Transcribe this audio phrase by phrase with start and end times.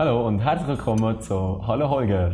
[0.00, 2.32] Hallo und herzlich willkommen zu Hallo Holger.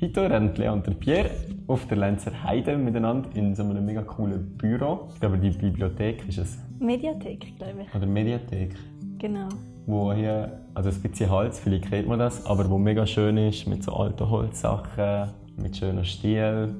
[0.00, 1.30] Heute rennt Lea und der Pierre
[1.66, 5.08] auf der Lenzer Heide miteinander in so einem mega coolen Büro.
[5.12, 6.58] Ich glaube, die Bibliothek ist es.
[6.78, 7.92] Mediathek, glaube ich.
[7.92, 8.76] Oder Mediathek.
[9.18, 9.48] Genau.
[9.86, 13.66] Wo hier, also ein bisschen Holz, vielleicht kennt man das, aber wo mega schön ist,
[13.66, 16.72] mit so alten Holzsachen, mit schönen Stil.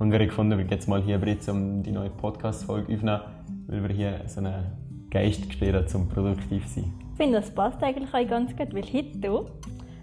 [0.00, 3.20] Und wir haben gefunden, wir gehen jetzt mal hier jetzt um die neue Podcast-Folge aufnehmen,
[3.68, 4.64] weil wir hier so einen
[5.10, 6.92] Geist gespürt zum produktiv sein.
[7.12, 9.18] Ich finde, das passt eigentlich auch ganz gut, weil heute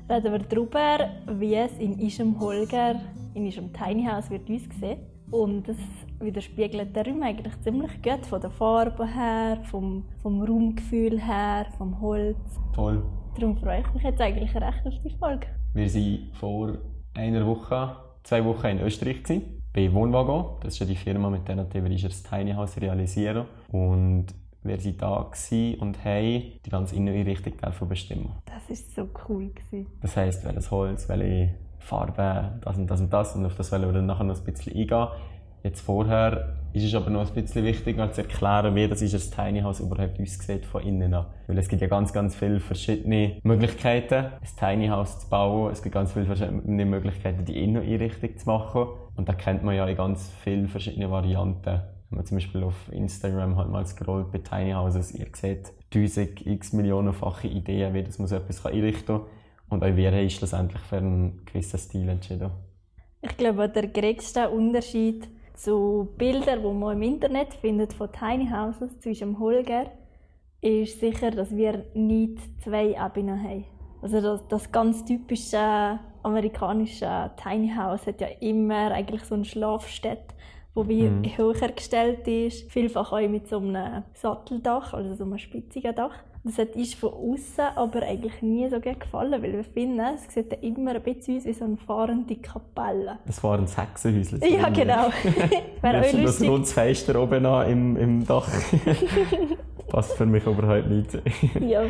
[0.09, 2.95] reden wir darüber, wie es in unserem Holger,
[3.33, 4.99] in unserem Tiny House wird aussehen.
[5.31, 5.77] Und das
[6.19, 11.99] widerspiegelt der Raum eigentlich ziemlich gut, von der Farbe her, vom, vom Raumgefühl her, vom
[11.99, 12.37] Holz.
[12.73, 13.03] Toll.
[13.35, 15.47] Darum freue ich mich jetzt eigentlich recht auf die Folge.
[15.73, 16.77] Wir waren vor
[17.15, 20.57] einer Woche, zwei Wochen in Österreich gewesen, bei Wohnwagon.
[20.61, 23.45] Das ist ja die Firma, mit der wir das Tiny House realisieren.
[23.71, 24.27] Und
[24.63, 25.29] wir waren da
[25.81, 27.53] und haben die ganze Inneneinrichtung
[27.87, 28.31] bestimmen.
[28.45, 29.49] Das war so cool.
[29.49, 29.87] Gewesen.
[30.01, 33.35] Das heisst, welches Holz, welche Farbe, das und das und das.
[33.35, 35.07] Und auf das wollen wir dann nachher noch ein bisschen eingehen.
[35.63, 39.29] Jetzt vorher ist es aber noch ein bisschen wichtiger zu erklären, wie das, ist das
[39.29, 41.27] Tiny House überhaupt aussieht von innen an.
[41.47, 45.71] Weil es gibt ja ganz, ganz viele verschiedene Möglichkeiten, ein Tiny House zu bauen.
[45.71, 48.87] Es gibt ganz viele verschiedene Möglichkeiten, die Inneneinrichtung zu machen.
[49.15, 51.81] Und da kennt man ja in ganz viele verschiedene Varianten.
[52.15, 56.73] Man zum Beispiel auf Instagram halt mal scrollt bei Tiny Houses, ihr seht tausend x
[56.73, 59.25] millionenfache Ideen, wie das man so etwas einrichten kann.
[59.69, 62.51] Und auch wir haben schlussendlich für einen gewissen Stil entschieden.
[63.21, 68.99] Ich glaube, der größte Unterschied zu Bildern, die man im Internet findet von Tiny Houses
[68.99, 69.91] zwischen Holger,
[70.61, 73.65] ist sicher, dass wir nicht zwei Ebenen haben.
[74.01, 80.33] Also das, das ganz typische amerikanische Tiny House hat ja immer eigentlich so eine Schlafstätte,
[80.75, 81.37] wo wie mhm.
[81.37, 86.15] höher gestellt ist, vielfach auch mit so einem Satteldach, also so einem spitzigen Dach.
[86.45, 90.33] Das hat uns von außen aber eigentlich nie so gut gefallen, weil wir finden, es
[90.33, 93.19] sieht ja immer ein bisschen aus wie so eine fahrende Kapelle.
[93.25, 94.41] Das war ein Hexenhäuschen.
[94.41, 95.09] Ja, genau.
[95.81, 96.23] Wäre auch lustig.
[96.25, 98.49] Das rundes Fenster oben an im, im Dach.
[99.87, 101.17] Passt für mich überhaupt nicht.
[101.61, 101.83] ja.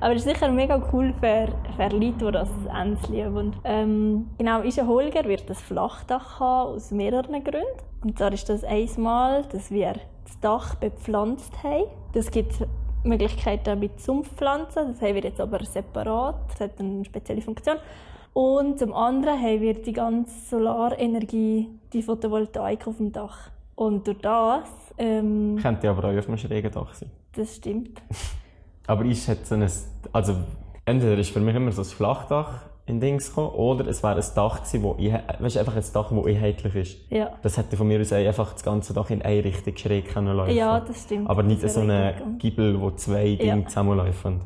[0.00, 3.36] Aber es ist sicher mega cool für, für Leute, die das ernst lieben.
[3.36, 7.66] Und, ähm, genau, unser Holger wird das Flachdach haben, aus mehreren Gründen.
[8.04, 9.94] Und zwar ist das einmal, dass wir
[10.24, 11.86] das Dach bepflanzt haben.
[12.12, 12.64] Das gibt
[13.02, 17.76] Möglichkeiten mit Sumpfpflanzen, das haben wir jetzt aber separat, das hat eine spezielle Funktion.
[18.34, 23.50] Und zum anderen haben wir die ganze Solarenergie, die Photovoltaik auf dem Dach.
[23.74, 24.68] Und durch das...
[24.96, 27.10] Ähm, Könnte aber auch auf einem schrägen Dach sein.
[27.32, 28.00] Das stimmt.
[28.88, 29.70] aber ich hätte so ein...
[30.12, 30.34] Also,
[30.84, 34.24] entweder ist für mich immer so ein Flachdach in Dings gekommen, oder es wäre ein
[34.34, 37.10] Dach gewesen, wo, weißt, einfach ein Dach, das einheitlich ist.
[37.10, 37.32] Ja.
[37.42, 40.56] Das hätte von mir aus einfach das ganze Dach in eine Richtung schräg können laufen.
[40.56, 41.28] Ja, das stimmt.
[41.28, 43.66] Aber nicht so ein Giebel, wo zwei Dinge ja.
[43.66, 44.40] zusammenlaufen.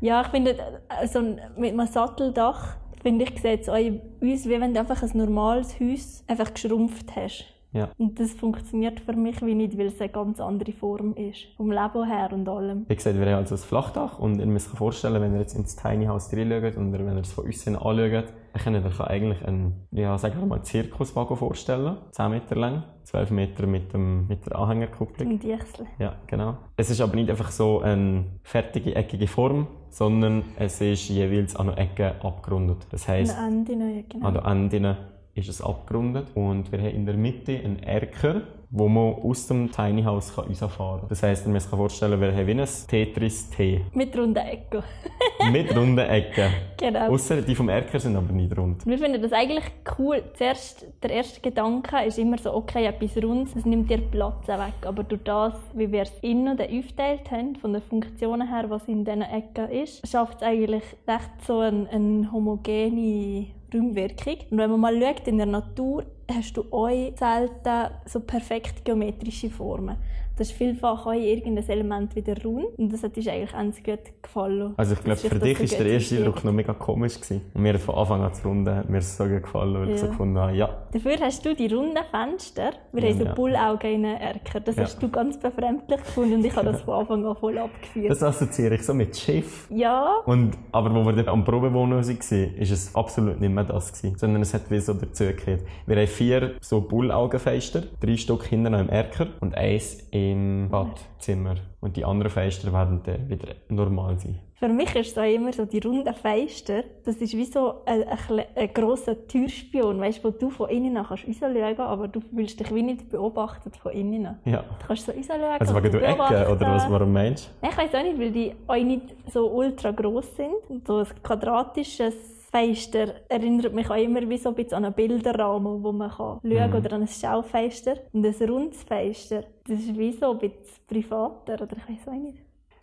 [0.00, 0.56] Ja, ich finde,
[0.88, 1.22] also
[1.56, 6.24] mit einem Satteldach, finde ich, sieht es aus, wie wenn du einfach ein normales Haus
[6.26, 7.44] einfach geschrumpft hast.
[7.72, 7.88] Ja.
[7.98, 11.46] Und das funktioniert für mich wie nicht, weil es eine ganz andere Form ist.
[11.56, 12.84] Vom Leben her und allem.
[12.88, 15.54] Wie gesagt, wir haben also ein Flachdach und ihr müsst euch vorstellen, wenn ihr jetzt
[15.54, 19.00] ins Tiny House reinschaut und wenn ihr es von außen anschaut, dann könnt ihr euch
[19.00, 21.96] eigentlich einen, ja, sagen wir mal, Zirkuswagen vorstellen.
[22.10, 25.30] 10 Meter lang, 12 Meter mit, dem, mit der Anhängerkupplung.
[25.30, 25.86] Und Dichsel.
[26.00, 26.56] Ja, genau.
[26.76, 31.68] Es ist aber nicht einfach so eine fertige, eckige Form, sondern es ist jeweils an
[31.68, 32.78] einer Ecke abgerundet.
[32.90, 34.26] Das heisst, an den Enden, genau.
[34.26, 34.96] An den Enden
[35.34, 39.70] ist es abgerundet und wir haben in der Mitte einen Erker, wo man aus dem
[39.70, 41.08] Tiny House rausfahren kann.
[41.08, 43.86] Das heisst, man muss sich vorstellen, wir haben wie ein Tetris-T.
[43.92, 44.82] Mit runden Ecken.
[45.50, 46.52] Mit runden Ecken.
[46.76, 47.08] Genau.
[47.08, 48.86] Ausser die vom Erker sind aber nicht rund.
[48.86, 49.64] Wir finden das eigentlich
[49.98, 50.22] cool.
[50.34, 54.86] Zuerst, der erste Gedanke ist immer so, okay, etwas Rundes, das nimmt dir Platz weg.
[54.86, 59.04] Aber durch das, wie wir es innen aufgeteilt haben, von den Funktionen her, was in
[59.04, 64.36] diesen Ecken ist, schafft es eigentlich recht so eine, eine homogene Raumwirkung.
[64.50, 66.04] Und wenn man mal schaut in der Natur,
[66.34, 69.96] hast du auch selten so perfekt geometrische Formen.
[70.40, 72.78] Das ist vielfach auch irgendein Element wieder rund.
[72.78, 74.72] Und das hat dir eigentlich ganz gut gefallen.
[74.78, 77.42] Also ich glaube, für dich ist der erste Eindruck noch mega komisch gewesen.
[77.52, 79.94] Und mir von Anfang an das Runde hat mir so gut gefallen, weil ja.
[79.96, 80.86] ich so gefunden habe, ja.
[80.92, 82.70] Dafür hast du die runden Fenster.
[82.90, 83.34] Wir haben so ja.
[83.34, 84.60] Bullaugen in den Erker.
[84.60, 84.84] Das ja.
[84.84, 88.10] hast du ganz befremdlich gefunden und ich habe das von Anfang an voll abgeführt.
[88.10, 89.68] Das assoziiere ich so mit Schiff.
[89.68, 90.22] Ja.
[90.24, 94.16] Und, aber wo wir dann am Probewohnen waren, ist es absolut nicht mehr das gewesen,
[94.16, 95.64] sondern es hat wie so dazugehört.
[95.84, 101.56] Wir haben vier so Bullaugenfenster, drei Stück hinten im Erker und eins in im Badzimmer.
[101.80, 104.38] Und die anderen Fenster werden dann wieder normal sein.
[104.60, 108.04] Für mich ist es auch immer so, die runden Fenster, das ist wie so ein,
[108.06, 112.60] ein, ein grosser Türspion, weißt, wo du von innen nach kannst rausschauen aber du fühlst
[112.60, 114.38] dich wie nicht beobachtet von innen.
[114.44, 114.62] Ja.
[114.80, 115.42] Du kannst so rausschauen.
[115.58, 117.68] Also wegen der Ecke, oder was, warum meinst du?
[117.68, 120.52] Ich weiß auch nicht, weil die auch nicht so ultra gross sind.
[120.68, 124.94] Und so ein quadratisches Fenster erinnert mich auch immer wie so ein bisschen an einen
[124.94, 126.76] Bilderrahmen, wo man kann schauen kann, Mhm.
[126.76, 127.96] oder an ein Schaufenster.
[128.12, 132.12] Und ein rundes Fenster, das ist wie so ein bisschen privater, oder ich weiß auch
[132.12, 132.38] nicht.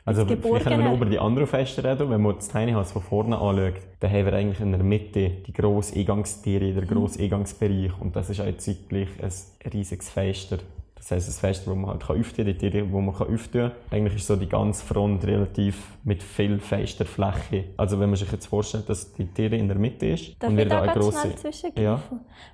[0.06, 2.10] Also vielleicht können wir über die anderen Fenster reden.
[2.10, 5.30] Wenn man das Tiny House von vorne anschaut, dann haben wir eigentlich in der Mitte
[5.46, 7.92] die grosse Eingangstiere, der grosse Eingangsbereich.
[8.00, 9.31] Und das ist auch zeitgleich ein
[9.74, 10.60] riesiges Fenster.
[10.98, 13.72] Das heisst, ein Fenster, wo man halt öffnen kann, die Tiere, wo man öffnen kann.
[13.92, 17.66] Eigentlich ist so die ganze Front relativ mit viel Fensterfläche.
[17.78, 20.58] Also wenn man sich jetzt vorstellt, dass die Tiere in der Mitte ist Darf und
[20.58, 21.34] wir da eine grosse...
[21.76, 22.02] Ja.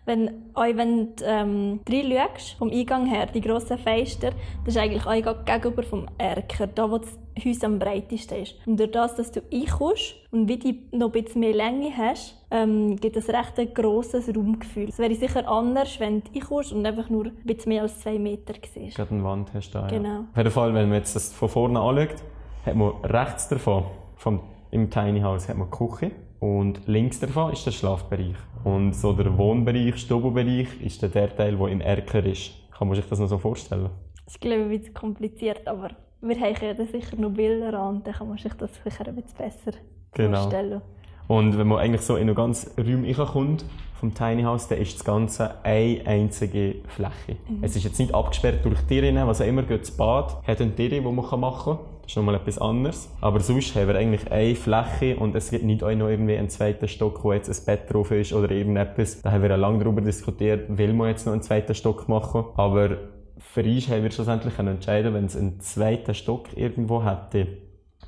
[0.06, 4.32] Wenn, auch wenn du ähm, reinschaust, vom Eingang her, die grossen Fenster,
[4.66, 8.56] das ist eigentlich auch gegenüber vom Erker, da wo das Haus am breitesten ist.
[8.66, 12.43] Und durch das, dass du reinkommst und wie du noch ein bisschen mehr Länge hast,
[12.54, 14.90] ähm, gibt es recht ein grosses Raumgefühl.
[14.90, 18.20] Es wäre sicher anders, wenn du reinkommst und einfach nur ein bisschen mehr als zwei
[18.20, 18.96] Meter siehst.
[18.96, 19.98] Gerade eine Wand hast du da, ja.
[19.98, 20.20] Genau.
[20.32, 22.24] Auf jeden Fall, wenn man jetzt das von vorne anschaut,
[22.66, 23.86] hat man rechts davon,
[24.16, 24.40] vom,
[24.70, 26.12] im Tiny House, hat man die Küche.
[26.40, 28.36] Und links davon ist der Schlafbereich.
[28.64, 32.52] Und so der Wohnbereich, Stubelbereich, ist der Teil, der im Erker ist.
[32.78, 33.90] Kann man sich das noch so vorstellen?
[34.26, 35.90] Das ist, glaube ich, ein bisschen kompliziert, aber
[36.22, 39.38] wir haben ja sicher noch Bilder an dann kann man sich das sicher ein bisschen
[39.38, 39.72] besser
[40.14, 40.42] Genau.
[40.42, 40.82] vorstellen.
[41.28, 43.66] Und wenn man eigentlich so in einen ganz Raum reinkommt,
[44.04, 47.38] vom Tiny House, dann ist das Ganze eine einzige Fläche.
[47.62, 50.76] Es ist jetzt nicht abgesperrt durch Tiere, was auch immer, geht das Bad, hat eine
[50.76, 51.80] Tiere, die man machen kann.
[52.02, 53.10] Das ist nochmal etwas anderes.
[53.22, 56.50] Aber sonst haben wir eigentlich eine Fläche und es gibt nicht auch noch irgendwie einen
[56.50, 59.22] zweiten Stock, wo jetzt ein Bett drauf ist oder irgendetwas.
[59.22, 62.44] Da haben wir lange darüber diskutiert, will man jetzt noch einen zweiten Stock machen.
[62.58, 62.98] Aber
[63.38, 67.48] für uns haben wir schlussendlich können entscheiden, wenn es einen zweiten Stock irgendwo hätte,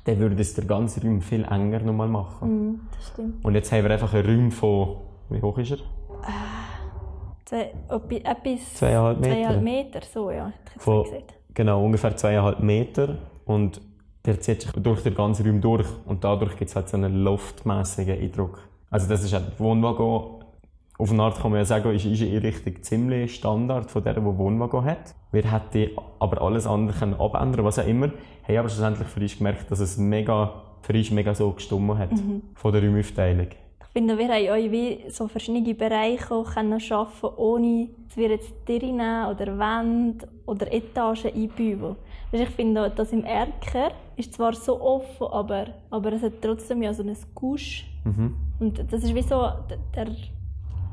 [0.06, 2.48] dann würde es der ganze Raum viel enger nochmal machen.
[2.48, 3.44] Mhm, das stimmt.
[3.44, 4.96] Und jetzt haben wir einfach einen Raum von,
[5.30, 5.78] wie hoch ist er?
[7.44, 8.74] Zwei, etwa- etwas...
[8.74, 9.32] Zweieinhalb Meter.
[9.32, 10.52] Zweieinhalb Meter, so ja.
[10.78, 11.06] Von,
[11.54, 13.18] genau, ungefähr zweieinhalb Meter.
[13.44, 13.80] Und
[14.24, 15.86] der zieht sich durch den ganzen Raum durch.
[16.06, 18.60] Und dadurch gibt es halt so einen loftmäßigen Eindruck.
[18.90, 20.35] Also das ist halt Wohnwagen,
[20.98, 24.24] auf eine Art kann man ja sagen, ist unsere Einrichtung ziemlich Standard von der, die
[24.24, 25.14] Wohnwagen hat.
[25.32, 28.10] Wir hätten aber alles andere können abändern, was auch immer.
[28.48, 32.10] Haben aber schlussendlich für uns gemerkt, dass es mega, für uns mega so gestummen hat.
[32.54, 33.48] Von der Raumaufteilung.
[33.48, 38.52] Ich finde, wir haben euch wie so verschiedene Bereiche können schaffen, ohne dass wir jetzt
[38.66, 41.96] Tiere nehmen oder Wände oder Etagen einbauen.
[42.30, 46.82] Weisst, Ich finde, das im Erker ist zwar so offen, aber, aber es hat trotzdem
[46.82, 47.86] ja so einen Gusch.
[48.60, 49.76] Und das ist wie so d-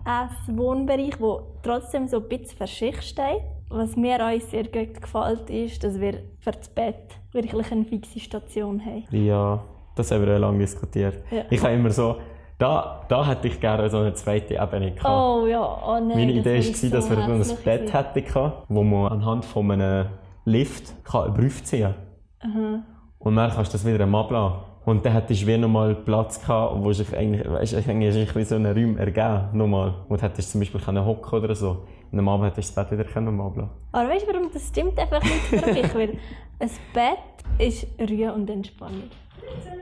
[0.06, 3.42] der Ess-Wohnbereich, der trotzdem so ein bisschen verschicht steht.
[3.70, 8.20] Was mir euch sehr gut gefällt, ist, dass wir für das Bett wirklich eine fixe
[8.20, 9.06] Station haben.
[9.12, 9.64] Ja,
[9.96, 11.20] das haben wir lange diskutiert.
[11.32, 11.44] Ja.
[11.50, 12.18] Ich habe immer so,
[12.60, 15.06] da, da hätte ich gerne so eine zweite Ebene gehabt.
[15.06, 16.08] Oh ja, oh nein.
[16.10, 20.08] Meine Idee war, so dass wir ein Bett hätten, wo man anhand von einem
[20.46, 21.96] Lift kann einen Brief ziehen
[22.40, 22.86] kann.
[23.20, 24.60] Und dann kannst du das wieder am ablassen.
[24.86, 28.66] Und dann hättest du wie nochmal Platz gehabt, wo sich eigentlich, weißt, eigentlich so einen
[28.66, 29.94] Raum ergeben, nochmal.
[30.10, 31.86] Und hättest zum Beispiel können hocken oder so.
[32.12, 33.72] Und am Abend hättest du das Bett wieder können ablassen.
[33.94, 35.94] Aber weißt du, warum das stimmt einfach nicht für mich?
[35.96, 36.18] Weil
[36.60, 37.18] ein Bett
[37.60, 39.10] ist Ruhe und Entspannung.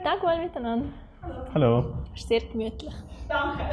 [0.04, 0.86] Tag wohl miteinander.
[1.54, 1.94] Hallo.
[2.16, 2.94] Ist sehr gemütlich.
[3.28, 3.64] Danke.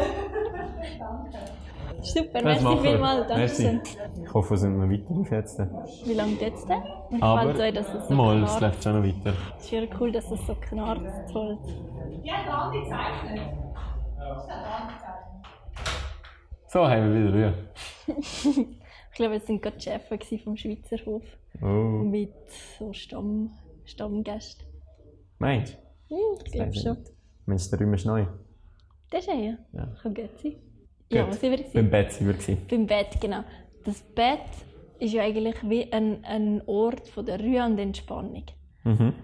[2.03, 3.21] Super, Das merci vielmals.
[3.27, 3.63] Danke Merci.
[3.63, 3.81] schön.
[4.25, 5.59] Ich hoffe, wir sind noch weiter auf jetzt.
[6.07, 6.83] Wie lange geht es denn?
[7.11, 8.61] Mir Aber, gefällt euch, dass es so mal, es knarzt.
[8.61, 9.37] läuft schon noch weiter.
[9.59, 11.33] Es ist wieder cool, dass es so knarzt.
[11.33, 11.59] Toll.
[16.69, 17.53] So, haben wir wieder
[18.07, 18.67] Ruhe.
[19.11, 21.25] Ich glaube, es waren gerade die Chefs vom Schweizer Hof
[21.61, 21.65] Oh.
[21.67, 22.33] mit
[22.79, 23.51] so Stamm,
[23.85, 24.65] Stammgästen.
[25.41, 25.77] Meinst
[26.09, 26.15] du?
[26.15, 26.99] Hm, ich glaube ich schon.
[27.49, 28.27] Meinst du, der Raum ist neu?
[29.11, 29.57] Das ist er ja.
[29.73, 29.87] Ja.
[30.03, 30.57] Kann gut sein.
[31.11, 31.31] Ja, Gut.
[31.31, 31.65] was sind wir?
[31.73, 32.35] Beim Bett sind wir.
[32.35, 32.59] gewesen.
[32.69, 33.43] Beim Bett, genau.
[33.87, 34.41] Das Bett
[34.99, 38.45] ist ja eigentlich wie ein, ein Ort von der Ruhe und Entspannung.
[38.85, 39.15] Mhm.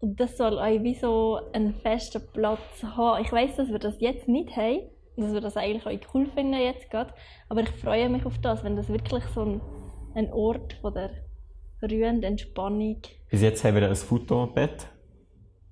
[0.00, 3.24] Und das soll euch wie so einen festen Platz haben.
[3.24, 4.80] Ich weiß, dass wir das jetzt nicht haben,
[5.16, 7.14] und dass wir das eigentlich auch cool finden jetzt gerade.
[7.48, 9.60] Aber ich freue mich auf das, wenn das wirklich so ein,
[10.14, 11.12] ein Ort von der
[11.82, 14.86] Ruhe und Entspannung Bis jetzt haben wir ein Futobett.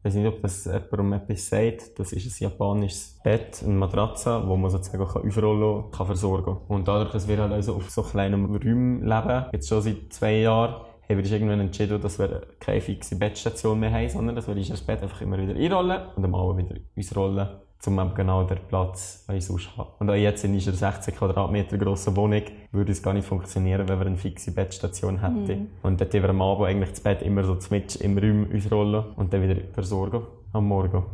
[0.06, 1.98] Ich weiß nicht, ob das jemandem etwas sagt.
[1.98, 6.86] Das ist ein japanisches Bett, eine Matratze, wo man sozusagen kann aufrollen kann, versorgen Und
[6.86, 10.74] dadurch, dass wir halt also auf so kleinem Raum leben, jetzt schon seit zwei Jahren,
[10.74, 14.54] haben wir uns irgendwann entschieden, dass wir keine fixe Bettstation mehr haben, sondern dass wir
[14.54, 17.48] das Bett einfach immer wieder einrollen und am Abend wieder ausrollen,
[17.86, 19.90] um eben genau den Platz, den ich sonst habe.
[19.98, 22.42] Und auch jetzt in unserer 16 Quadratmeter grossen Wohnung
[22.72, 25.46] würde es gar nicht funktionieren, wenn wir eine fixe Bettstation hätten.
[25.46, 25.66] Mhm.
[25.82, 29.04] Und dort haben wir am Abend eigentlich das Bett immer so mit im Raum ausrollen
[29.16, 31.04] und dann wieder versorgen am Morgen.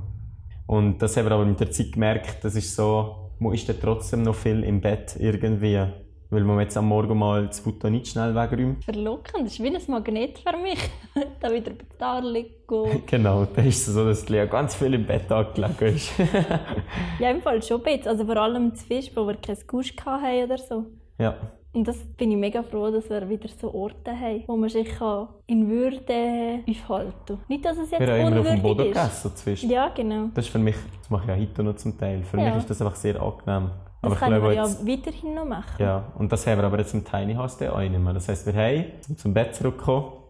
[0.67, 3.77] Und das haben wir aber mit der Zeit gemerkt, das ist so, man ist dann
[3.81, 5.87] trotzdem noch viel im Bett irgendwie.
[6.33, 8.83] Weil man jetzt am Morgen mal das Foto nicht schnell wegräumt.
[8.83, 10.79] Verlockend, das ist wie ein Magnet für mich.
[11.41, 13.03] da wieder bei Gitarre liegen.
[13.07, 16.11] genau, da ist es so, dass Lea ganz viel im Bett angelegen ist.
[17.19, 18.09] ja, im Fall schon ein bisschen.
[18.09, 20.87] Also vor allem zu Fisch, wo wir kein Gusch hatten oder so.
[21.19, 21.37] Ja.
[21.75, 24.89] Und das bin ich mega froh, dass wir wieder so Orte haben, wo man sich
[25.49, 27.39] in Würde aufhalten kann.
[27.49, 29.69] Nicht, dass es jetzt wir haben immer auf dem Boden gegessen zwischen.
[29.69, 30.31] Ja, genau.
[30.35, 32.47] Das ist für mich, das mache ich ja heute noch zum Teil, für ja.
[32.47, 33.71] mich ist das einfach sehr angenehm.
[34.03, 35.77] Das aber können wir jetzt, ja weiterhin noch machen.
[35.79, 38.13] Ja, und das haben wir aber jetzt im Tiny House auch nicht mehr.
[38.13, 40.23] Das heisst, wir haben, um zum Bett zurückzukommen,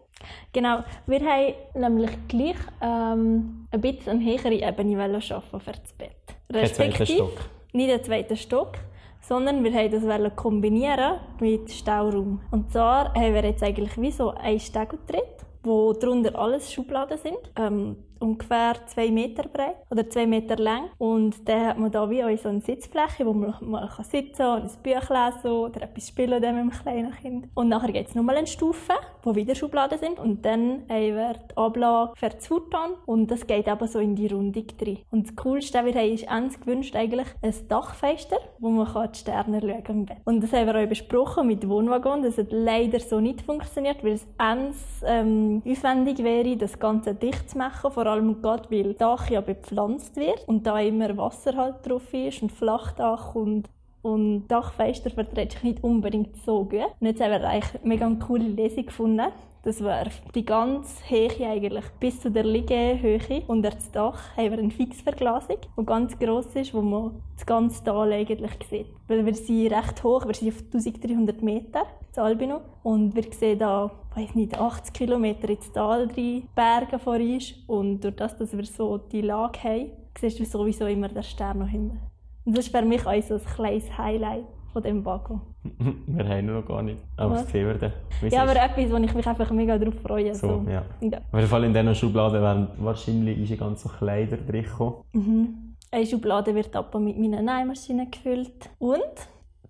[0.53, 6.15] Genau, wir haben nämlich gleich ähm, ein bisschen eine höhere Ebene schaffen für das Bett.
[6.51, 7.29] Respektive
[7.73, 8.73] nicht den zweiten Stock,
[9.21, 12.41] sondern wir wollten das kombinieren mit Stauraum.
[12.51, 17.39] Und zwar haben wir jetzt eigentlich wie so einen Stegeltritt, wo darunter alles Schubladen sind.
[17.57, 20.89] Ähm, ungefähr zwei Meter breit oder zwei Meter lang.
[20.97, 24.71] Und dann hat man da wie so eine Sitzfläche, wo man mal sitzen kann und
[24.71, 27.47] ein Buch lesen oder etwas spielen mit einem kleinen Kind.
[27.53, 30.19] Und nachher gibt es nochmal eine Stufe, wo wieder Schubladen sind.
[30.19, 34.15] Und dann haben wir die Ablage für das Futon und das geht eben so in
[34.15, 34.99] die Rundung drin.
[35.11, 39.19] Und das Coolste, was wir haben, ist eins gewünscht eigentlich ein Dachfenster, wo man die
[39.19, 40.17] Sterne schauen kann im Bett.
[40.25, 42.23] Und das haben wir auch besprochen mit Wohnwagon.
[42.23, 47.49] Das hat leider so nicht funktioniert, weil es eins ähm, aufwendig wäre, das Ganze dicht
[47.49, 52.13] zu machen, vor allem gerade weil Dach bepflanzt wird und da immer Wasser halt drauf
[52.13, 53.69] ist und Flachdach und
[54.03, 56.91] und Dachfenster verträgt sich nicht unbedingt so gut.
[56.99, 59.31] Und jetzt haben wir eigentlich eine mega coole Lesung gefunden.
[59.65, 64.59] Das wäre die ganze Höhe eigentlich bis zu der Liegehöhe unter das Dach haben wir
[64.59, 68.87] eine Fixverglasung, die ganz gross ist, wo man das ganze Tal eigentlich sieht.
[69.07, 72.59] Weil wir sind recht hoch, wir sind auf 1300 Meter, das Albino.
[72.83, 77.53] Und wir sehen da, weiß nicht, 80 Kilometer ins Tal rein, Berge vor uns.
[77.65, 81.59] Und durch das, dass wir so die Lage haben, siehst du sowieso immer den Stern
[81.59, 82.01] noch hinten.
[82.43, 84.43] Und das ist für mich auch so ein kleines Highlight
[84.73, 85.41] von diesem Wagen.
[86.07, 86.97] wir haben ihn noch gar nicht.
[87.15, 87.93] Aber das sehen wir dann.
[88.29, 90.33] Ja, aber etwas, wo ich mich einfach mega darauf freue.
[90.35, 90.65] So, so.
[90.69, 90.83] Ja.
[90.99, 91.17] ja.
[91.31, 94.65] Auf jeden Fall in diesen Schubladen werden wahrscheinlich unsere ganzen Kleider drin
[95.13, 95.75] mhm.
[95.91, 98.69] Eine Schublade wird aber mit meiner Nähmaschine gefüllt.
[98.79, 99.13] Und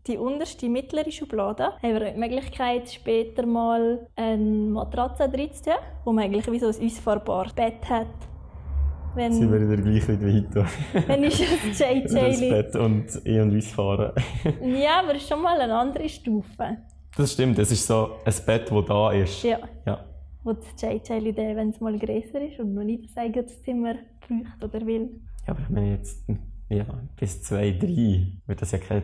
[0.08, 5.74] die unterste mittlere Schublade haben wir die Möglichkeit, später mal eine Matratze drin zu tun,
[6.06, 8.08] wo man eigentlich wie so ein ausfahrbares Bett hat
[9.16, 10.66] wenn, sind wir wieder gleich wie heute.
[11.08, 11.38] Wenn ich
[11.70, 14.12] das JJ Bett und ich und uns fahren.
[14.62, 16.78] ja, aber schon mal eine andere Stufe.
[17.16, 19.44] Das stimmt, es ist so ein Bett, das da ist.
[19.44, 19.60] Ja.
[19.86, 20.04] ja.
[20.44, 23.96] Wo das JJ, wenn es mal größer ist und noch nicht das eigene Zimmer
[24.28, 25.22] braucht oder will.
[25.48, 26.26] Ja, aber wenn ich jetzt
[26.78, 29.04] ja, bis zwei, drei wird das ja kein,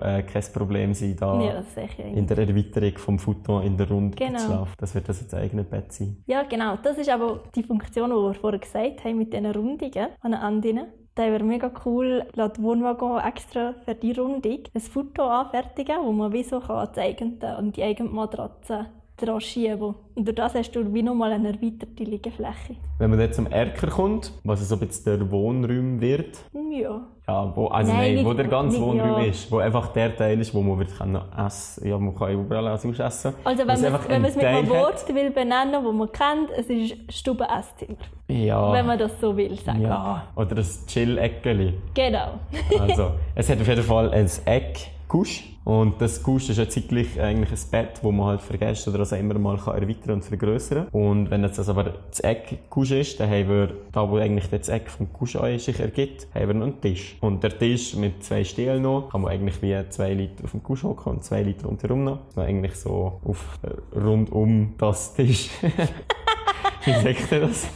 [0.00, 1.64] äh, kein Problem sein, da ja,
[2.04, 4.38] in der Erweiterung vom Foto in der Runde genau.
[4.38, 4.74] zu schlafen.
[4.78, 6.22] Das wird das jetzt eigenes Bett sein.
[6.26, 6.76] Ja, genau.
[6.82, 10.76] Das ist aber die Funktion, die wir vorher gesagt haben, mit diesen Rundungen an den
[10.78, 10.86] Enden.
[11.14, 16.32] Da wäre mega cool, laut Wohnwagen extra für die Rundung ein Foto anfertigen, wo man
[16.32, 18.86] wie so kann, die eigene, an die eigene Matratze
[19.20, 19.94] dran schieben.
[20.14, 22.76] Und durch das hast du wie nochmal eine erweiterte Liegefläche.
[22.98, 26.38] Wenn man jetzt zum Erker kommt, was so ein bisschen der Wohnraum wird.
[26.70, 27.06] Ja.
[27.26, 29.28] Ja, wo, also nein, nein wo der ganze Wohnraum ja.
[29.28, 29.50] ist.
[29.52, 33.34] Wo einfach der Teil ist, wo man wird können essen Ja, man kann überall ausessen.
[33.44, 37.96] Also wenn man es mit einem Wort will benennen will, man kennt, es ist Stube-Esszimmer.
[38.28, 38.72] Ja.
[38.72, 39.82] Wenn man das so will sagen.
[39.82, 40.24] Ja.
[40.34, 41.74] Oder ein Chill-Eckeli.
[41.94, 42.40] Genau.
[42.80, 45.42] also, es hat auf jeden Fall ein Eck, Kusch.
[45.64, 49.16] Und das Gusch ist ja zeitlich eigentlich ein Bett, das man halt für oder also
[49.16, 53.18] immer mal kann erweitern und vergrößern Und wenn jetzt das aber das Eck Gusch ist,
[53.18, 56.66] dann haben wir, da wo eigentlich das Eck vom Gusch sich ergibt, haben wir noch
[56.66, 57.16] einen Tisch.
[57.20, 60.62] Und der Tisch mit zwei Stühlen noch, kann man eigentlich wie zwei Liter auf dem
[60.62, 62.20] Gusch hocken und zwei Liter rundherum noch.
[62.36, 65.50] Man eigentlich so auf äh, rund um das Tisch.
[66.84, 67.68] Wie sagt ihr das?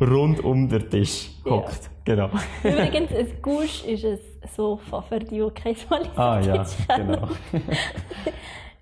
[0.00, 1.84] Rund um den Tisch hockt.
[1.84, 1.90] Ja.
[2.04, 2.30] Genau.
[2.62, 4.18] Übrigens, ein Gusch ist ein
[4.54, 7.28] Sofa für die, die keine Qualität Ah ja, genau.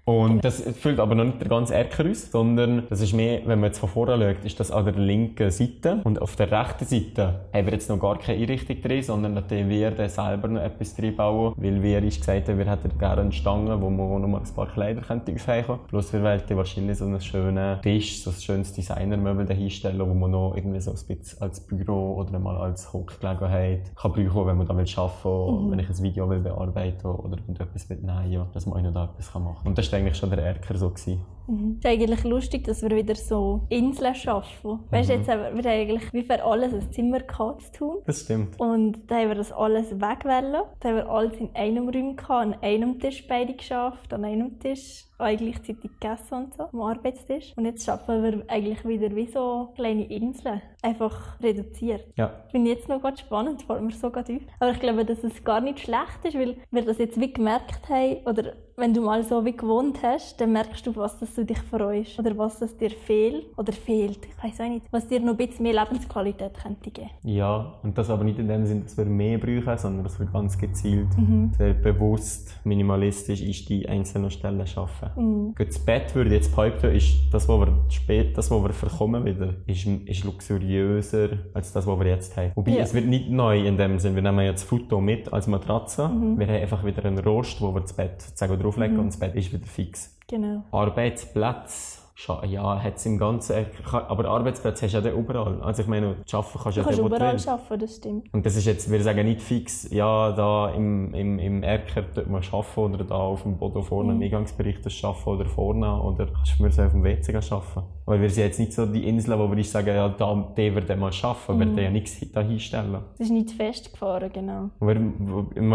[0.04, 3.60] Und das füllt aber noch nicht der ganze Erker aus, sondern das ist mehr, wenn
[3.60, 6.00] man jetzt von vorne schaut, ist das an der linken Seite.
[6.02, 9.90] Und auf der rechten Seite haben wir jetzt noch gar keine Einrichtung drin, sondern wir
[9.92, 13.32] dann selber noch etwas drin bauen, weil wir ist gesagt haben, wir hätten gerne eine
[13.32, 15.82] Stange, wo man noch mal ein paar Kleider könnte aufhängen könnte.
[15.88, 20.32] Plus wir wollten wahrscheinlich so einen schönen Tisch, so ein schönes Designermöbel dahinstellen, wo man
[20.32, 24.66] noch irgendwie so ein bisschen als Büro oder mal als Hockgelegenheit kann brauchen, wenn man
[24.66, 25.70] da will arbeiten, mhm.
[25.70, 29.04] wenn ich ein Video will bearbeiten oder etwas will nähen, dass man auch noch da
[29.04, 29.66] etwas machen kann.
[29.68, 30.90] Und das war eigentlich schon der Erker so.
[30.90, 31.20] Gewesen.
[31.46, 31.78] Mhm.
[31.82, 34.80] Es ist eigentlich lustig, dass wir wieder so Inseln schaffen.
[34.90, 35.18] Weißt du, Mhm.
[35.20, 37.96] jetzt haben wir, wir haben eigentlich wie für alles ein Zimmer gehabt zu tun.
[38.06, 38.58] Das stimmt.
[38.60, 40.62] Und da haben wir das alles wegwählen.
[40.80, 44.58] Da haben wir alles in einem Raum gehabt, an einem Tisch beide geschafft, an einem
[44.58, 47.52] Tisch alle gleichzeitig gegessen und so, am Arbeitstisch.
[47.56, 50.60] Und jetzt schaffen wir eigentlich wieder wie so kleine Inseln.
[50.82, 52.04] Einfach reduziert.
[52.16, 52.32] Ja.
[52.50, 54.40] Finde ich jetzt noch ganz spannend, fällt mir so gerade auf.
[54.58, 57.88] Aber ich glaube, dass es gar nicht schlecht ist, weil wir das jetzt wie gemerkt
[57.88, 61.44] haben, oder wenn du mal so wie gewohnt hast, dann merkst du, was das du
[61.44, 64.18] dich freust oder was das dir fehlt oder fehlt.
[64.26, 67.10] Ich weiß auch nicht, was dir noch ein bisschen mehr Lebensqualität könnte geben.
[67.24, 70.26] Ja, und das aber nicht in dem Sinne, dass wir mehr brauchen, sondern dass wir
[70.26, 71.52] ganz gezielt, Mhm.
[71.56, 75.10] sehr bewusst, minimalistisch ist die einzelnen Stellen schaffen.
[75.16, 75.54] Mhm.
[75.58, 79.24] Das Bett würde ich jetzt behaupten, ist das, was wir spät, das, was wir verkommen
[79.24, 82.52] wieder, ist, ist luxuriöser als das, was wir jetzt haben.
[82.54, 82.82] Wobei, Ja.
[82.82, 84.16] es wird nicht neu in dem Sinne.
[84.16, 86.08] Wir nehmen jetzt Futo mit als Matratze.
[86.08, 86.38] Mhm.
[86.38, 89.34] Wir haben einfach wieder einen Rost, wo wir das Bett sozusagen drauflegen und das Bett
[89.34, 90.18] ist wieder fix.
[90.32, 90.62] Genau.
[90.70, 92.00] Arbeitsplätze,
[92.46, 95.60] ja, hat es im Ganzen, aber Arbeitsplätze hast du ja dann überall.
[95.60, 98.32] Also ich meine, arbeiten kannst du Du ja kannst überall arbeiten, das stimmt.
[98.32, 102.30] Und das ist jetzt, wir sagen nicht fix, ja, da im, im, im Erker dort
[102.30, 106.26] mal arbeiten oder da auf dem Boden vorne im Eingangsbereich das arbeiten oder vorne oder
[106.28, 107.82] kannst du mir so auf dem WC arbeiten.
[108.04, 110.74] Weil wir sind jetzt nicht so die Insel, wo wir nicht sagen, ja, da, der
[110.74, 112.96] wird mal arbeiten, wir werden ja nichts da hinstellen.
[113.14, 114.70] Es ist nicht festgefahren, genau.
[114.80, 114.96] Wir,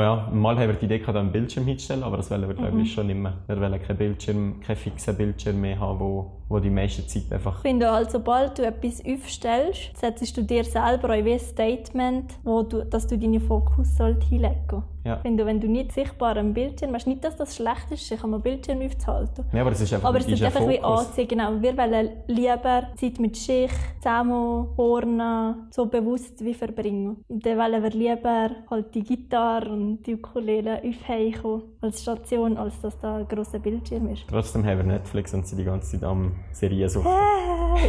[0.02, 2.82] ja, mal haben wir die Idee gehabt, einen Bildschirm hinzustellen, aber das wollen wir, glaube
[2.82, 3.38] ich, schon nicht mehr.
[3.48, 7.58] Wir wollen keinen Bildschirm, keinen fixen Bildschirm mehr haben, wo, wo die meiste Zeit einfach
[7.58, 12.64] Ich finde halt, sobald du etwas aufstellst, setzt du dir selber wie ein Statement, wo
[12.64, 15.16] du, dass du deinen Fokus sollst hinlegen Ja.
[15.18, 18.24] Ich finde, wenn du nicht sichtbar am Bildschirm hast, nicht, dass das schlecht ist, sich
[18.24, 19.46] am Bildschirm aufzuhalten.
[19.54, 21.08] Ja, aber es ist einfach Aber es ist ist ein einfach wie Fokus.
[21.08, 21.62] anziehen, genau.
[21.62, 27.18] Wir wollen lieber Zeit mit Schicht, zusammen, Hornen, so bewusst wie verbringen.
[27.28, 32.80] Und dann wollen wir lieber halt die Gitarre und die Ukulele aufhängen als Station, als
[32.82, 34.24] dass da ein grosser Bildschirm ist.
[34.30, 37.12] Trotzdem haben wir Netflix und sind die ganze Zeit am Serien suchen.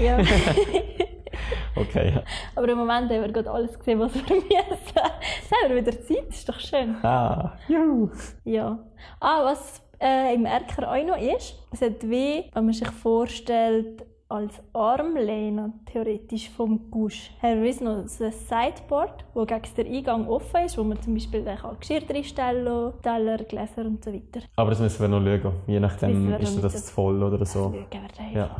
[0.03, 0.19] ja.
[1.77, 2.13] Okay.
[2.15, 2.23] ja.
[2.57, 4.51] Aber im Moment haben wir gerade alles gesehen, was wir müssen.
[4.51, 6.97] Jetzt haben wir wieder Zeit, das ist doch schön.
[7.05, 8.11] Ah, juhu.
[8.45, 8.79] Ja.
[9.21, 14.05] Ah, was äh, im Erker auch noch ist, es hat wie, wenn man sich vorstellt,
[14.31, 17.31] als Armlehner theoretisch vom Gusch.
[17.41, 21.15] Her ist noch so ein Sideboard, wo gegen den Eingang offen ist, wo man zum
[21.15, 24.41] Beispiel dann Geschirr reinstellen kann, Teller, Gläser und so weiter.
[24.57, 25.55] Aber das müssen wir noch schauen.
[25.67, 27.73] Je Das nachdem wir ist das zu voll oder so.
[27.73, 28.51] Schauen wir dann Ja.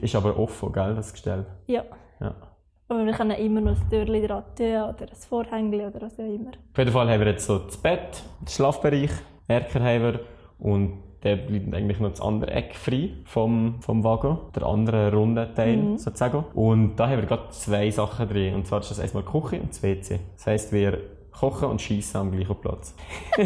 [0.00, 1.46] Ist aber offen, gell, das Gestell.
[1.66, 1.84] Ja.
[2.20, 2.34] Ja.
[2.88, 6.24] Aber wir können immer noch ein Türchen dran tun oder ein Vorhängchen oder was auch
[6.24, 6.50] immer.
[6.50, 9.10] Auf jeden Fall haben wir jetzt so das Bett, den Schlafbereich,
[9.46, 10.20] Erker haben wir
[10.58, 15.48] und der bleibt eigentlich noch das andere Eck frei vom, vom Wagen, der andere runde
[15.54, 16.44] Teil sozusagen.
[16.54, 18.54] Und da haben wir gerade zwei Sachen drin.
[18.54, 20.20] Und zwar ist das erstmal die Küche und das WC.
[20.36, 20.98] Das heisst, wir
[21.38, 22.94] kochen und schießen am gleichen Platz.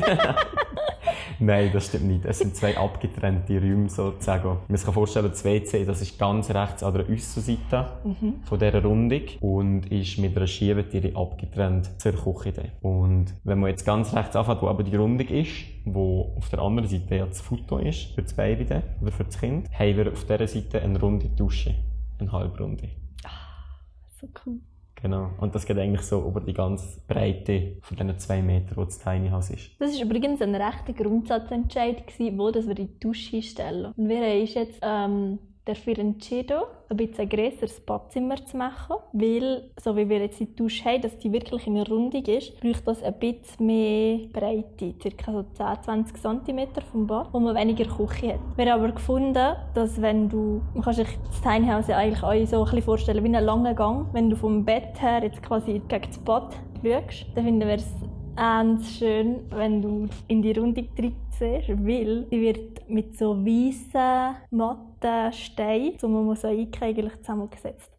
[1.41, 2.25] Nein, das stimmt nicht.
[2.25, 4.59] Es sind zwei abgetrennte Räume sozusagen.
[4.69, 7.87] Man sich vorstellen, das WC das ist ganz rechts an der Aussenseite
[8.45, 12.53] von dieser Rundung und ist mit einer Schiebetüre abgetrennt zur Küche.
[12.53, 12.71] dann.
[12.83, 15.53] Und wenn man jetzt ganz rechts anfängt, wo aber die Rundung ist,
[15.85, 19.25] wo auf der anderen Seite ja das Foto ist, für das Baby dann, oder für
[19.25, 21.75] das Kind, haben wir auf dieser Seite eine runde Dusche.
[22.19, 22.89] Eine halbrunde.
[24.21, 24.59] So cool.
[25.01, 25.31] Genau.
[25.39, 28.99] Und das geht eigentlich so über die ganze Breite von diesen zwei Metern, wo das
[28.99, 29.71] Tiny House ist.
[29.79, 33.93] Das war übrigens ein rechter Grundsatzentscheid, wo wir die Dusche hinstellen.
[33.97, 39.71] Und wir haben jetzt ähm, dafür entschieden, ein bisschen ein grösseres Badzimmer zu machen, weil,
[39.81, 42.87] so wie wir jetzt die Dusche haben, dass die wirklich in einer Rundung ist, braucht
[42.87, 45.33] das ein bisschen mehr Breite, ca.
[45.33, 48.41] so 10-20 cm vom Bad, wo man weniger Küche hat.
[48.57, 52.47] Wir haben aber gefunden, dass wenn du, man kann sich das Tiny ja eigentlich auch
[52.47, 55.83] so ein bisschen vorstellen wie einen langen Gang, wenn du vom Bett her jetzt quasi
[55.87, 57.93] gegen das Bad schaust, dann finden wir es
[58.39, 64.37] ganz schön, wenn du in die Rundung drin siehst, weil sie wird mit so weißen,
[64.51, 67.91] matten Steinen zum Mosaik eigentlich zusammengesetzt.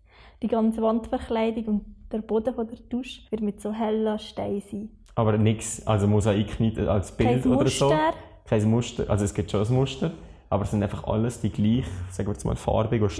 [0.41, 4.89] Die ganze Wandverkleidung und der Boden von der Dusche wird mit so hellen Steinen sein.
[5.15, 7.89] Aber nichts, also Mosaik nicht als Bild Kein oder so.
[7.89, 8.13] Muster.
[8.45, 9.10] Kein Muster.
[9.10, 10.12] Also es gibt schon ein Muster,
[10.49, 13.12] aber es sind einfach alles die gleich, sagen wir jetzt mal, farbig und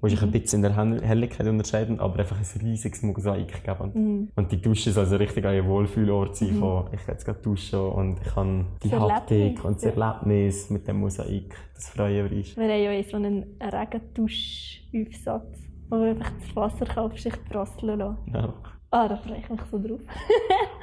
[0.00, 0.22] Steine, Mhm.
[0.22, 3.90] ein bisschen in der Hell- Helligkeit unterscheiden, aber einfach ein riesiges Mosaik geben.
[3.94, 4.28] Mhm.
[4.36, 7.80] Und die Dusche soll also richtig ein Wohlfühlort sein, von ich kann jetzt gerade duschen
[7.80, 9.84] und ich kann die Das Haptik und das.
[9.96, 12.56] Erlebnis mit dem Mosaik, das freuen wir uns.
[12.56, 15.58] Wir haben ja so einen Regenduschaufsatz,
[15.90, 18.16] wo du einfach das Wasser auf sich prasseln lassen.
[18.32, 18.52] Ja.
[18.90, 20.00] Ah, da freue ich mich so drauf.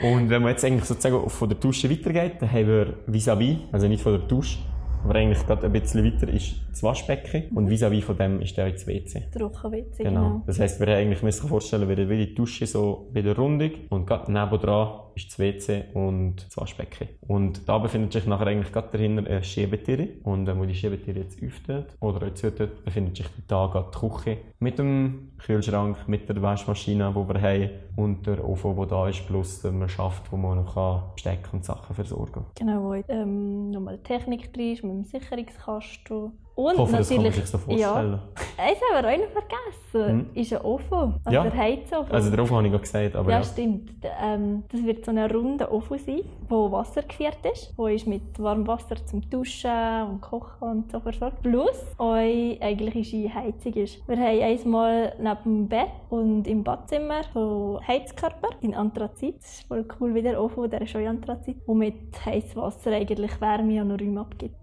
[0.04, 3.88] Und wenn man jetzt eigentlich sozusagen von der Dusche weitergeht, dann haben wir vis-à-vis, also
[3.88, 4.60] nicht von der Dusche,
[5.05, 8.71] aber eigentlich gerade ein bisschen weiter ist das Waschbecken und vis-à-vis von dem ist dann
[8.71, 9.27] das WC.
[9.31, 10.21] Trockenwitze, Genau.
[10.23, 10.43] genau.
[10.47, 13.35] Das heisst, wir haben eigentlich müssen sich vorstellen, wie wie die Dusche so bei der
[13.35, 17.10] Rundung und gerade nebendran ist das WC und das Waschbecken.
[17.28, 20.08] Und da befindet sich nachher eigentlich gerade dahinter eine Schiebetüre.
[20.23, 24.08] Und wenn man die Schiebetüre jetzt öffnet oder jetzt öffnet, befindet sich da gerade die
[24.08, 29.08] Küche mit dem Kühlschrank, mit der Waschmaschine, die wir haben und der Ofen, der da
[29.08, 32.45] ist, plus dem Schaft, wo man noch Besteck und Sachen versorgen kann.
[32.56, 36.32] Genau, wo ähm, nochmal Technik drin ist, mit dem Sicherungskasten.
[36.55, 38.19] Und hoffe, das kann man natürlich, sich so vorstellen.
[38.57, 40.29] Ja, eins haben wir auch noch vergessen, Hm?
[40.33, 41.43] ist ein Ofen, also Ja.
[41.43, 42.11] der Heizofen.
[42.13, 43.43] Also den Ofen habe ich gerade gesagt, aber ja, ja.
[43.43, 43.91] stimmt.
[44.21, 48.21] Ähm, das wird so ein runder Ofen sein, wo Wasser geführt ist, wo ist mit
[48.39, 49.69] warmem Wasser zum Duschen
[50.09, 51.41] und Kochen und so versorgt.
[51.43, 54.07] Plus eure eigentliche Heizung ist.
[54.07, 59.37] Wir haben einmal neben dem Bett und im Badzimmer so Heizkörper in Anthrazit.
[59.41, 62.61] Das ist voll cool, wie der Ofen, der ist auch in Anthrazit, wo mit heißem
[62.61, 64.55] Wasser eigentlich Wärme an den Räumen abgibt.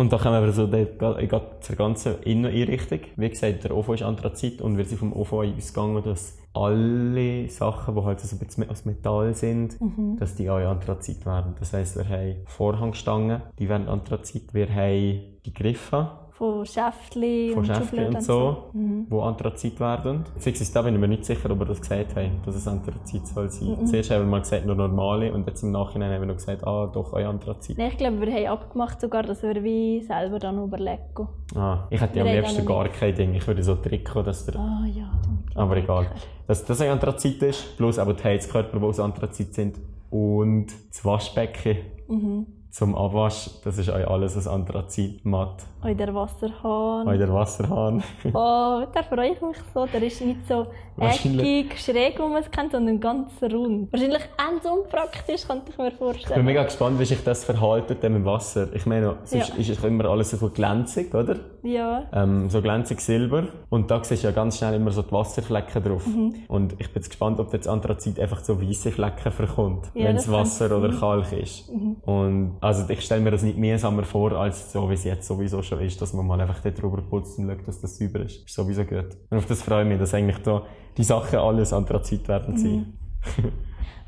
[0.00, 3.00] Und da kommen wir so ga- zur ganzen Inneneinrichtung.
[3.16, 7.96] Wie gesagt, der Ofen ist Anthrazit und wir sind vom Ofen ausgegangen, dass alle Sachen,
[7.96, 9.76] die halt so ein bisschen aus Metall sind,
[10.20, 11.56] dass die auch Anthrazit werden.
[11.58, 14.54] Das heisst, wir haben Vorhangstangen, die werden Anthrazit.
[14.54, 20.24] Wir haben die Griffe Von von und Schubladen und so, die Anthrazit werden.
[20.34, 23.26] Beziehungsweise da bin ich mir nicht sicher, ob wir das gesagt haben, dass es Anthrazit
[23.26, 23.84] soll sein.
[23.86, 26.64] Zuerst haben wir mal gesagt, nur normale und jetzt im Nachhinein haben wir noch gesagt,
[26.64, 27.76] ah, doch, auch Anthrazit.
[27.76, 31.28] Nein, ich glaube, wir haben abgemacht sogar, dass wir wie selber dann überlegen.
[31.56, 33.34] Ah, ich hätte ja am liebsten gar kein Ding.
[33.34, 35.10] Ich würde so Trikot, dass der Ah ja,
[35.56, 36.06] Aber egal.
[36.46, 39.76] Dass das ein Anthrazit ist, plus aber die Heizkörper, die aus Anthrazit sind.
[40.10, 42.46] Und das Waschbecken Mhm.
[42.70, 45.64] Zum Abwasch, das ist auch alles aus Anthrazit matt.
[45.82, 47.08] Auch der Wasserhahn.
[47.08, 48.02] Auch der Wasserhahn.
[48.26, 49.86] Oh, da freue ich mich so.
[49.86, 50.66] Der ist nicht so
[51.00, 53.92] eckig, schräg, wie man es kennt, sondern ganz rund.
[53.92, 56.44] Wahrscheinlich ganz unpraktisch, könnte ich mir Ich bin vorstellen.
[56.44, 58.68] mega gespannt, wie sich das verhält mit dem Wasser.
[58.74, 59.54] Ich meine, sonst Ja.
[59.54, 61.36] ist es immer alles so glänzig, oder?
[61.62, 62.04] Ja.
[62.12, 63.44] Ähm, so glänzig Silber.
[63.70, 66.06] Und da siehst du ja ganz schnell immer so die Wasserflecken drauf.
[66.06, 66.34] Mhm.
[66.48, 70.16] Und ich bin jetzt gespannt, ob jetzt Anthrazit einfach so weiße Flecken verkommt, Ja, wenn
[70.16, 70.88] das es Wasser oder.
[70.98, 71.68] Kalk ist.
[72.04, 75.62] Und also ich stelle mir das nicht mühsamer vor, als so wie es jetzt sowieso
[75.62, 78.44] schon ist, dass man mal einfach dort drüber putzt und schaut, dass das sauber ist.
[78.46, 79.16] Ist sowieso gut.
[79.30, 80.64] Und auf das freue ich mich, dass eigentlich da
[80.96, 82.98] die Sachen alles Anthrazit werden sein.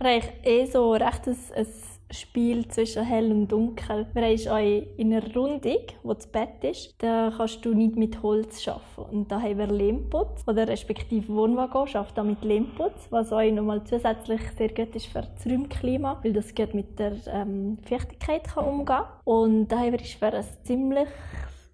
[0.01, 1.67] Wir haben eh so recht ein, ein
[2.11, 4.07] Spiel zwischen hell und dunkel.
[4.13, 8.23] Wir haben auch in einer Rundung, wo das Bett ist, da kannst du nicht mit
[8.23, 9.17] Holz arbeiten.
[9.17, 13.85] Und da haben wir Lehmputz, oder respektive Wohnwagen schafft da mit Lehmputz, was auch nochmal
[13.85, 18.65] zusätzlich sehr gut ist für das Raumklima, weil das gut mit der ähm, Feuchtigkeit kann
[18.65, 21.09] umgehen Und da haben wir für ein ziemlich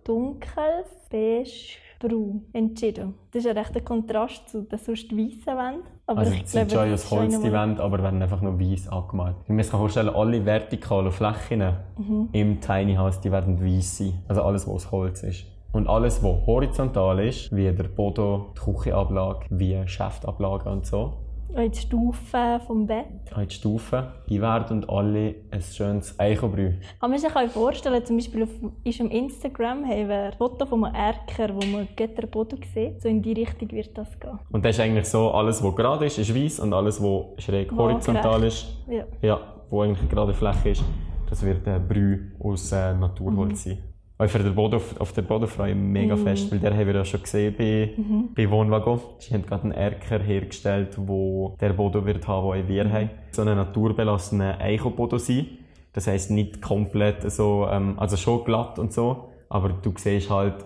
[0.05, 3.15] dunkles, beige braun entschieden.
[3.31, 5.83] Das ist ein rechter Kontrast zu den sonst weißen Wänden.
[6.07, 9.37] Aber Also ich sind schon aus Holz die Wände, aber werden einfach noch weiß angemalt.
[9.49, 12.29] Muss mir vorstellen, alle vertikalen Flächen Mhm.
[12.33, 14.13] im Tiny House, die werden weiß sein.
[14.29, 15.45] Also alles, was aus Holz ist.
[15.73, 21.13] Und alles, was horizontal ist, wie der Boden, die Küchenablage, wie Schäftablage und so,
[21.55, 23.07] Auch die Stufen vom Bett.
[23.35, 26.75] auch die Stufen, die werden alle ein schönes Eichenbrü.
[27.01, 28.51] Aber man sich auch vorstellen, zum Beispiel auf
[28.85, 33.01] unserem Instagram haben wir ein Foto von einem Erker, wo man den Boden sieht.
[33.01, 34.39] So in die Richtung wird das gehen.
[34.51, 37.73] Und das ist eigentlich so, alles, was gerade ist, ist weiß und alles, was schräg
[37.73, 39.05] horizontal ist, Ja.
[39.23, 40.85] ja, wo eigentlich eine gerade Fläche ist,
[41.31, 43.79] das wird ein Brü aus äh, Naturholz sein.
[44.19, 46.73] Auch für den Boden, auf, auf den Boden freue ich mich mega fest, weil der
[46.73, 47.93] haben wir ja schon gesehen bei,
[48.35, 48.99] bei Wohnwagon.
[49.19, 53.11] Sie haben gerade einen Erker hergestellt, wo der Boden wird haben, den wir haben.
[53.33, 55.47] So einen naturbelassenen Eichenboden sein.
[55.93, 60.65] Das heisst nicht komplett so, ähm, also schon glatt und so, aber du siehst halt,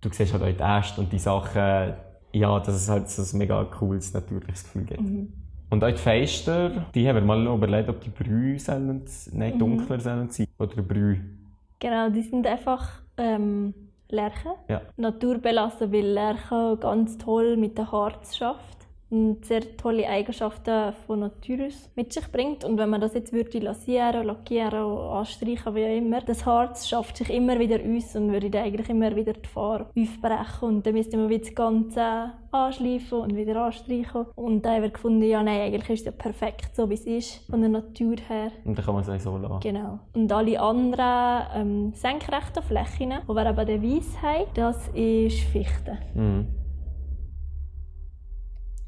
[0.00, 1.94] du siehst halt auch die Äste und die Sachen,
[2.32, 5.00] ja, dass es halt so ein mega cooles, natürliches Gefühl gibt.
[5.70, 10.00] Und auch die Fenster, die haben wir mal überlegt, ob die Brü sollen, nicht dunkler
[10.00, 11.16] sollen sein oder Brü.
[11.80, 13.74] Genau, die sind einfach ähm,
[14.08, 14.52] Lärchen.
[14.68, 14.82] Ja.
[14.96, 18.79] Naturbelassen, weil Lärchen ganz toll mit dem Harz schafft
[19.42, 22.64] sehr tolle Eigenschaften von Natur aus mit sich bringt.
[22.64, 27.16] Und wenn man das jetzt würde lasieren, lackieren, anstreichen, wie auch immer, das Harz schafft
[27.16, 30.68] sich immer wieder aus und würde eigentlich immer wieder die Farbe aufbrechen.
[30.68, 34.26] Und dann müsste man wieder das Ganze anschleifen und wieder anstreichen.
[34.36, 37.06] Und dann haben wir gefunden, ja nein, eigentlich ist es ja perfekt, so wie es
[37.06, 38.52] ist, von der Natur her.
[38.64, 39.60] Und dann kann man es auch so lassen.
[39.60, 39.98] Genau.
[40.14, 45.98] Und alle anderen ähm, senkrechten Flächen, die wir eben den Weiss haben, das ist Fichte.
[46.14, 46.59] Mhm.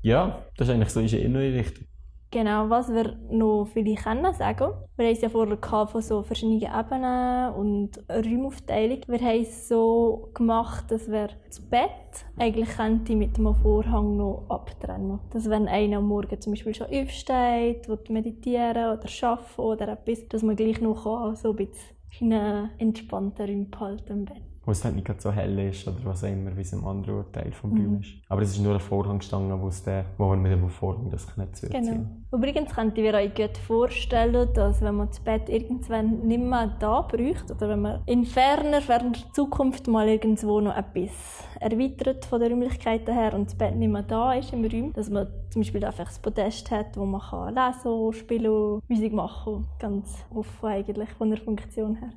[0.02, 1.86] Ja, das ist eigentlich so unsere Inneneinrichtung.
[2.32, 4.72] Genau, was wir noch vielleicht können sagen.
[4.96, 9.00] Wir haben es ja vorher gehabt von so verschiedenen Ebenen und Räumaufteilung.
[9.06, 14.46] Wir haben es so gemacht, dass wir das Bett eigentlich könnte mit einem Vorhang noch
[14.48, 15.20] abtrennen.
[15.30, 20.26] Dass wenn einer am Morgen zum Beispiel schon aufsteht, will meditieren oder arbeiten oder etwas,
[20.28, 24.51] dass man gleich noch kann, so ein bisschen einen entspannten Raum behalten im Bett.
[24.64, 27.24] Wo es halt nicht so hell ist oder was auch immer, wie es im anderen
[27.32, 28.00] Teil des Raums Mhm.
[28.00, 28.10] ist.
[28.28, 31.10] Aber es ist nur ein Vorhang gestanden, wo, es der, wo man mit dem Vorhang
[31.10, 32.06] das nicht zuziehen Genau.
[32.38, 37.02] Übrigens könnt ihr euch gut vorstellen, dass wenn man das Bett irgendwann nicht mehr da
[37.02, 42.52] bräuchte oder wenn man in ferner, ferner Zukunft mal irgendwo noch etwas erweitert von den
[42.52, 45.84] Räumlichkeiten her und das Bett nicht mehr da ist im Raum, dass man zum Beispiel
[45.84, 51.30] einfach ein Podest hat, wo man kann lesen, spielen, Musik machen Ganz offen eigentlich von
[51.30, 52.10] der Funktion her.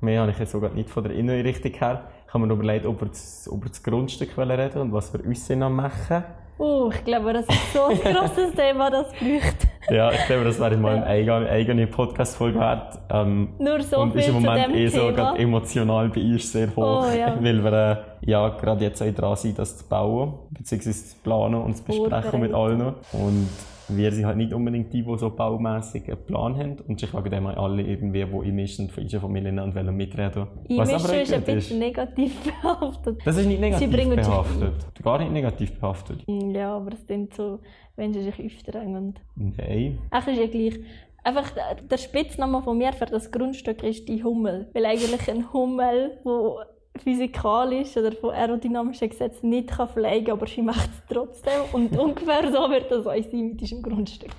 [0.00, 2.04] Mehr habe ich jetzt sogar nicht von der Innenrichtung her.
[2.26, 5.48] Ich habe mir überlegt, ob wir das, über das Grundstück reden und was wir uns
[5.50, 6.24] noch machen.
[6.58, 9.66] Uh, ich glaube, das ist so ein grosses Thema, das braucht.
[9.90, 12.98] Ja, ich glaube, das wäre mal eine eigene, eigene Podcast-Folge wert.
[13.10, 17.06] Ähm, Nur so und viel ist im Moment eh so emotional bei ihr sehr hoch,
[17.06, 17.34] Oh, ja.
[17.40, 21.62] weil wir äh, ja gerade jetzt auch dran sind, das zu bauen, beziehungsweise zu planen
[21.62, 22.94] und zu besprechen mit allen.
[23.12, 23.48] Und
[23.96, 27.30] wir sind halt nicht unbedingt die, die so baumässig einen Plan haben und sich wegen
[27.30, 30.46] dem auch alle irgendwie, die in Mischen von unserer Familie und wollen mitreden.
[30.68, 33.18] Was aber Einmischen ist ein bisschen negativ behaftet.
[33.24, 34.74] Das ist nicht negativ behaftet.
[35.02, 36.26] Gar nicht negativ behaftet.
[36.28, 37.58] Mm, Ja, aber es sind so,
[37.96, 39.18] wenn sie sich aufdrängen.
[39.36, 39.98] Nein.
[40.10, 40.80] Ach, ist ja gleich.
[41.22, 44.68] Einfach der- der Spitzname von mir für das Grundstück ist die Hummel.
[44.72, 46.60] Weil eigentlich ein Hummel, wo
[47.00, 51.62] physikalisch oder von aerodynamischen Gesetzen nicht kann fliegen kann, aber sie macht es trotzdem.
[51.72, 54.30] Und ungefähr so wird das auch sein mit diesem Grundstück.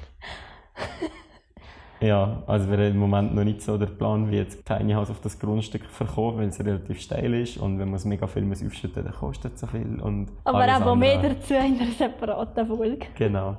[2.02, 5.12] Ja, also wir haben im Moment noch nicht so der Plan, wie jetzt Tiny House
[5.12, 8.42] auf das Grundstück verkaufen, weil es relativ steil ist und wenn man es mega viel
[8.42, 10.02] muss aufschütten muss, dann kostet es so viel.
[10.02, 13.06] Und Aber auch mehr dazu in einer separaten Folge.
[13.16, 13.56] Genau.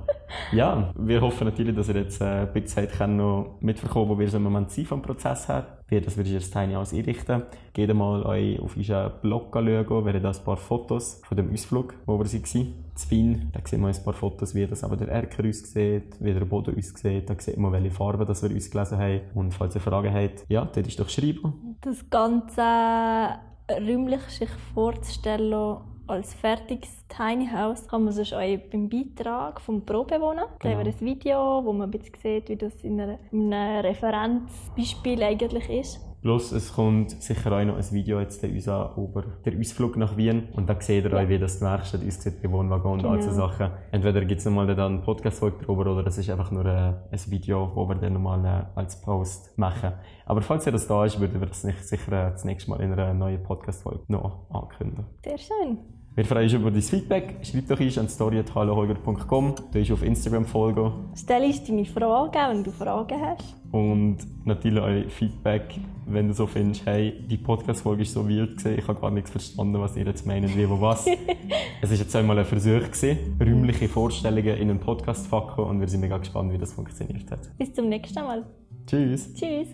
[0.51, 4.27] Ja, wir hoffen natürlich, dass ihr jetzt äh, ein bisschen Zeit noch mitverkommen, wo wir
[4.27, 5.77] so im Moment sind vom Prozess her.
[6.01, 7.43] Das wir das Tiny House einrichten.
[7.73, 11.51] Geht mal euch auf unseren Blog schauen, wir haben da ein paar Fotos von dem
[11.51, 12.73] Ausflug, wo wir waren.
[12.95, 16.33] Zu Wien, da sehen wir ein paar Fotos, wie das aber der Erker aussieht, wie
[16.33, 19.21] der Boden aussieht, da sieht man, welche Farben das wir uns gelesen haben.
[19.33, 21.75] Und falls ihr Fragen habt, ja, dort ist doch schreiben.
[21.81, 23.39] Das Ganze
[23.71, 25.77] räumlich sich vorzustellen
[26.07, 30.43] als fertiges Tiny House kann man sich auch beim Beitrag vom Probewohnen.
[30.45, 30.75] Da Genau.
[30.79, 33.53] haben wir ein Video, wo man ein bisschen sieht, wie das in einem
[33.85, 35.99] Referenzbeispiel eigentlich ist.
[36.23, 39.97] Plus, es kommt sicher auch noch ein Video jetzt der uns an über den Ausflug
[39.97, 40.47] nach Wien.
[40.53, 41.17] Und da seht ihr Ja.
[41.17, 43.47] euch, wie das die Werkstatt aussieht, bei Wohnwagen und all so Genau.
[43.49, 43.71] Sachen.
[43.91, 47.19] Entweder gibt es nochmal dann eine Podcast-Folge drüber oder es ist einfach nur äh, ein
[47.27, 49.91] Video, wo wir dann nochmal äh, als Post machen.
[50.25, 52.79] Aber falls ihr das da ist, würden wir das nicht sicher äh, das nächste Mal
[52.79, 55.05] in einer neuen Podcast-Folge noch ankündigen.
[55.25, 55.77] Sehr schön.
[56.15, 57.35] Wir freuen uns über dein Feedback.
[57.41, 59.55] Schreib doch uns an story.halloholger.com.
[59.73, 60.91] Du uns auf Instagram folgen.
[61.17, 63.62] Stell uns deine Fragen, wenn du Fragen hast.
[63.73, 68.77] Und natürlich euer Feedback, wenn du so findest, hey, die Podcast-Folge ist so wild gewesen,
[68.77, 71.07] ich habe gar nichts verstanden, was ihr jetzt meint, wie, wo, was.
[71.81, 75.79] es ist jetzt einmal ein Versuch gewesen, räumliche Vorstellungen in einen Podcast zu packen und
[75.79, 77.49] wir sind mega gespannt, wie das funktioniert hat.
[77.57, 78.45] Bis zum nächsten Mal.
[78.85, 79.33] Tschüss!
[79.33, 79.69] Tschüss.